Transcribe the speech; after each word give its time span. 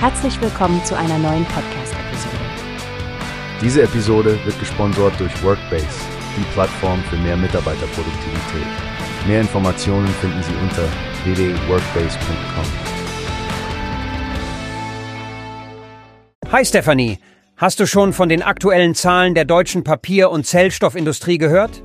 Herzlich 0.00 0.40
willkommen 0.40 0.84
zu 0.84 0.96
einer 0.96 1.18
neuen 1.18 1.44
Podcast-Episode. 1.46 2.36
Diese 3.60 3.82
Episode 3.82 4.38
wird 4.44 4.56
gesponsert 4.60 5.18
durch 5.18 5.42
Workbase, 5.42 5.88
die 6.36 6.44
Plattform 6.52 7.02
für 7.10 7.16
mehr 7.16 7.36
Mitarbeiterproduktivität. 7.36 8.68
Mehr 9.26 9.40
Informationen 9.40 10.06
finden 10.06 10.40
Sie 10.44 10.54
unter 10.62 10.84
www.workbase.com. 11.24 12.64
Hi 16.52 16.64
Stephanie, 16.64 17.18
hast 17.56 17.80
du 17.80 17.86
schon 17.88 18.12
von 18.12 18.28
den 18.28 18.44
aktuellen 18.44 18.94
Zahlen 18.94 19.34
der 19.34 19.46
deutschen 19.46 19.82
Papier- 19.82 20.30
und 20.30 20.46
Zellstoffindustrie 20.46 21.38
gehört? 21.38 21.82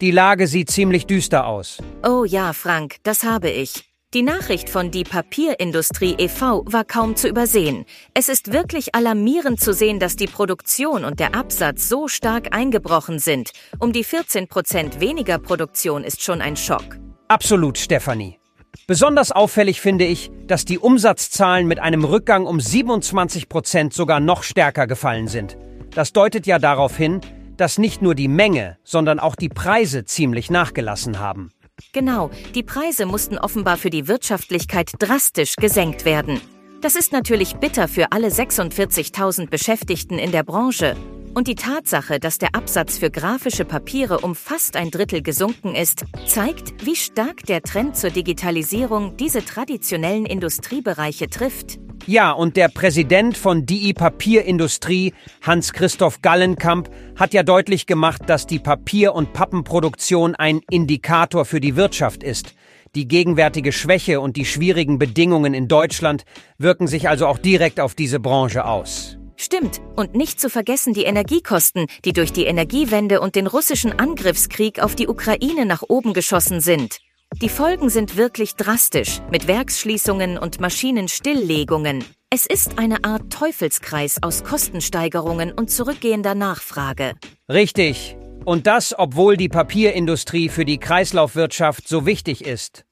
Die 0.00 0.10
Lage 0.10 0.46
sieht 0.46 0.70
ziemlich 0.70 1.06
düster 1.06 1.46
aus. 1.46 1.76
Oh 2.02 2.24
ja, 2.24 2.54
Frank, 2.54 2.96
das 3.02 3.24
habe 3.24 3.50
ich. 3.50 3.91
Die 4.14 4.22
Nachricht 4.22 4.68
von 4.68 4.90
Die 4.90 5.04
Papierindustrie 5.04 6.16
e.V. 6.18 6.64
war 6.66 6.84
kaum 6.84 7.16
zu 7.16 7.28
übersehen. 7.28 7.86
Es 8.12 8.28
ist 8.28 8.52
wirklich 8.52 8.94
alarmierend 8.94 9.58
zu 9.58 9.72
sehen, 9.72 10.00
dass 10.00 10.16
die 10.16 10.26
Produktion 10.26 11.06
und 11.06 11.18
der 11.18 11.34
Absatz 11.34 11.88
so 11.88 12.08
stark 12.08 12.54
eingebrochen 12.54 13.18
sind. 13.18 13.52
Um 13.78 13.94
die 13.94 14.04
14 14.04 14.48
Prozent 14.48 15.00
weniger 15.00 15.38
Produktion 15.38 16.04
ist 16.04 16.22
schon 16.22 16.42
ein 16.42 16.58
Schock. 16.58 16.98
Absolut, 17.28 17.78
Stefanie. 17.78 18.38
Besonders 18.86 19.32
auffällig 19.32 19.80
finde 19.80 20.04
ich, 20.04 20.30
dass 20.46 20.66
die 20.66 20.78
Umsatzzahlen 20.78 21.66
mit 21.66 21.78
einem 21.78 22.04
Rückgang 22.04 22.44
um 22.44 22.60
27 22.60 23.48
Prozent 23.48 23.94
sogar 23.94 24.20
noch 24.20 24.42
stärker 24.42 24.86
gefallen 24.86 25.26
sind. 25.26 25.56
Das 25.94 26.12
deutet 26.12 26.46
ja 26.46 26.58
darauf 26.58 26.98
hin, 26.98 27.22
dass 27.56 27.78
nicht 27.78 28.02
nur 28.02 28.14
die 28.14 28.28
Menge, 28.28 28.76
sondern 28.84 29.18
auch 29.18 29.36
die 29.36 29.48
Preise 29.48 30.04
ziemlich 30.04 30.50
nachgelassen 30.50 31.18
haben. 31.18 31.50
Genau, 31.92 32.30
die 32.54 32.62
Preise 32.62 33.06
mussten 33.06 33.38
offenbar 33.38 33.76
für 33.76 33.90
die 33.90 34.08
Wirtschaftlichkeit 34.08 34.92
drastisch 34.98 35.56
gesenkt 35.56 36.04
werden. 36.04 36.40
Das 36.80 36.96
ist 36.96 37.12
natürlich 37.12 37.56
bitter 37.56 37.86
für 37.86 38.10
alle 38.10 38.28
46.000 38.28 39.48
Beschäftigten 39.48 40.18
in 40.18 40.32
der 40.32 40.42
Branche. 40.42 40.96
Und 41.34 41.48
die 41.48 41.54
Tatsache, 41.54 42.20
dass 42.20 42.36
der 42.36 42.54
Absatz 42.54 42.98
für 42.98 43.10
grafische 43.10 43.64
Papiere 43.64 44.18
um 44.18 44.34
fast 44.34 44.76
ein 44.76 44.90
Drittel 44.90 45.22
gesunken 45.22 45.74
ist, 45.74 46.04
zeigt, 46.26 46.84
wie 46.84 46.94
stark 46.94 47.46
der 47.46 47.62
Trend 47.62 47.96
zur 47.96 48.10
Digitalisierung 48.10 49.16
diese 49.16 49.42
traditionellen 49.42 50.26
Industriebereiche 50.26 51.30
trifft. 51.30 51.78
Ja, 52.06 52.32
und 52.32 52.56
der 52.56 52.68
Präsident 52.68 53.38
von 53.38 53.64
DI 53.64 53.94
Papierindustrie, 53.94 55.14
Hans-Christoph 55.40 56.20
Gallenkamp, 56.20 56.90
hat 57.16 57.32
ja 57.32 57.42
deutlich 57.42 57.86
gemacht, 57.86 58.22
dass 58.26 58.46
die 58.46 58.58
Papier- 58.58 59.14
und 59.14 59.32
Pappenproduktion 59.32 60.34
ein 60.34 60.60
Indikator 60.68 61.46
für 61.46 61.60
die 61.60 61.76
Wirtschaft 61.76 62.22
ist. 62.22 62.54
Die 62.94 63.08
gegenwärtige 63.08 63.72
Schwäche 63.72 64.20
und 64.20 64.36
die 64.36 64.44
schwierigen 64.44 64.98
Bedingungen 64.98 65.54
in 65.54 65.66
Deutschland 65.66 66.24
wirken 66.58 66.88
sich 66.88 67.08
also 67.08 67.26
auch 67.26 67.38
direkt 67.38 67.80
auf 67.80 67.94
diese 67.94 68.20
Branche 68.20 68.66
aus. 68.66 69.16
Stimmt. 69.36 69.80
Und 69.96 70.14
nicht 70.14 70.40
zu 70.40 70.50
vergessen 70.50 70.94
die 70.94 71.04
Energiekosten, 71.04 71.86
die 72.04 72.12
durch 72.12 72.32
die 72.32 72.44
Energiewende 72.44 73.20
und 73.20 73.34
den 73.34 73.46
russischen 73.46 73.98
Angriffskrieg 73.98 74.80
auf 74.82 74.94
die 74.94 75.08
Ukraine 75.08 75.66
nach 75.66 75.82
oben 75.88 76.12
geschossen 76.12 76.60
sind. 76.60 76.98
Die 77.40 77.48
Folgen 77.48 77.88
sind 77.88 78.16
wirklich 78.16 78.56
drastisch, 78.56 79.20
mit 79.30 79.48
Werksschließungen 79.48 80.36
und 80.36 80.60
Maschinenstilllegungen. 80.60 82.04
Es 82.28 82.46
ist 82.46 82.78
eine 82.78 83.04
Art 83.04 83.32
Teufelskreis 83.32 84.18
aus 84.22 84.44
Kostensteigerungen 84.44 85.52
und 85.52 85.70
zurückgehender 85.70 86.34
Nachfrage. 86.34 87.14
Richtig. 87.48 88.16
Und 88.44 88.66
das, 88.66 88.94
obwohl 88.98 89.36
die 89.36 89.48
Papierindustrie 89.48 90.48
für 90.48 90.64
die 90.64 90.78
Kreislaufwirtschaft 90.78 91.88
so 91.88 92.06
wichtig 92.06 92.44
ist. 92.44 92.84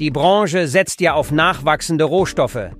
Die 0.00 0.10
Branche 0.10 0.66
setzt 0.66 1.00
ja 1.00 1.14
auf 1.14 1.30
nachwachsende 1.30 2.04
Rohstoffe. 2.04 2.70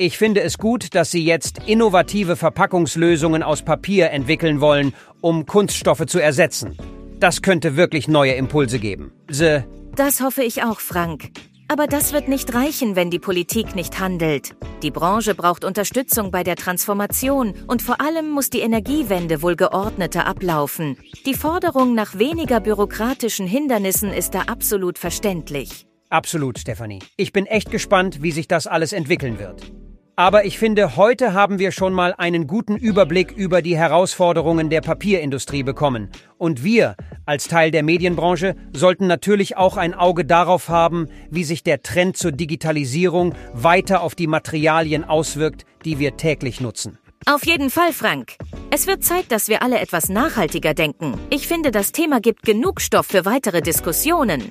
Ich 0.00 0.16
finde 0.16 0.42
es 0.42 0.58
gut, 0.58 0.94
dass 0.94 1.10
Sie 1.10 1.24
jetzt 1.24 1.58
innovative 1.66 2.36
Verpackungslösungen 2.36 3.42
aus 3.42 3.62
Papier 3.62 4.10
entwickeln 4.12 4.60
wollen, 4.60 4.94
um 5.20 5.44
Kunststoffe 5.44 6.06
zu 6.06 6.20
ersetzen. 6.20 6.78
Das 7.18 7.42
könnte 7.42 7.74
wirklich 7.74 8.06
neue 8.06 8.34
Impulse 8.34 8.78
geben. 8.78 9.10
The 9.28 9.62
das 9.96 10.20
hoffe 10.20 10.44
ich 10.44 10.62
auch, 10.62 10.78
Frank. 10.78 11.30
Aber 11.66 11.88
das 11.88 12.12
wird 12.12 12.28
nicht 12.28 12.54
reichen, 12.54 12.94
wenn 12.94 13.10
die 13.10 13.18
Politik 13.18 13.74
nicht 13.74 13.98
handelt. 13.98 14.54
Die 14.84 14.92
Branche 14.92 15.34
braucht 15.34 15.64
Unterstützung 15.64 16.30
bei 16.30 16.44
der 16.44 16.54
Transformation 16.54 17.54
und 17.66 17.82
vor 17.82 18.00
allem 18.00 18.30
muss 18.30 18.50
die 18.50 18.60
Energiewende 18.60 19.42
wohl 19.42 19.56
geordneter 19.56 20.26
ablaufen. 20.26 20.96
Die 21.26 21.34
Forderung 21.34 21.96
nach 21.96 22.16
weniger 22.20 22.60
bürokratischen 22.60 23.48
Hindernissen 23.48 24.12
ist 24.12 24.36
da 24.36 24.42
absolut 24.42 24.96
verständlich. 24.96 25.86
Absolut, 26.08 26.60
Stefanie. 26.60 27.00
Ich 27.16 27.32
bin 27.32 27.46
echt 27.46 27.72
gespannt, 27.72 28.22
wie 28.22 28.30
sich 28.30 28.46
das 28.46 28.68
alles 28.68 28.92
entwickeln 28.92 29.40
wird. 29.40 29.72
Aber 30.18 30.44
ich 30.44 30.58
finde, 30.58 30.96
heute 30.96 31.32
haben 31.32 31.60
wir 31.60 31.70
schon 31.70 31.92
mal 31.92 32.12
einen 32.12 32.48
guten 32.48 32.74
Überblick 32.74 33.30
über 33.30 33.62
die 33.62 33.76
Herausforderungen 33.76 34.68
der 34.68 34.80
Papierindustrie 34.80 35.62
bekommen. 35.62 36.10
Und 36.38 36.64
wir, 36.64 36.96
als 37.24 37.46
Teil 37.46 37.70
der 37.70 37.84
Medienbranche, 37.84 38.56
sollten 38.72 39.06
natürlich 39.06 39.56
auch 39.56 39.76
ein 39.76 39.94
Auge 39.94 40.24
darauf 40.24 40.68
haben, 40.68 41.06
wie 41.30 41.44
sich 41.44 41.62
der 41.62 41.84
Trend 41.84 42.16
zur 42.16 42.32
Digitalisierung 42.32 43.36
weiter 43.52 44.00
auf 44.00 44.16
die 44.16 44.26
Materialien 44.26 45.04
auswirkt, 45.04 45.64
die 45.84 46.00
wir 46.00 46.16
täglich 46.16 46.60
nutzen. 46.60 46.98
Auf 47.26 47.46
jeden 47.46 47.70
Fall, 47.70 47.92
Frank. 47.92 48.32
Es 48.72 48.88
wird 48.88 49.04
Zeit, 49.04 49.30
dass 49.30 49.46
wir 49.46 49.62
alle 49.62 49.78
etwas 49.78 50.08
nachhaltiger 50.08 50.74
denken. 50.74 51.16
Ich 51.30 51.46
finde, 51.46 51.70
das 51.70 51.92
Thema 51.92 52.20
gibt 52.20 52.42
genug 52.42 52.80
Stoff 52.80 53.06
für 53.06 53.24
weitere 53.24 53.62
Diskussionen. 53.62 54.50